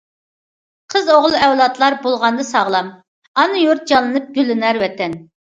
[0.93, 2.91] قىز- ئوغۇل ئەۋلادلار بولغاندا ساغلام،
[3.43, 5.17] ئانا يۇرت جانلىنىپ، گۈللىنەر ۋەتەن.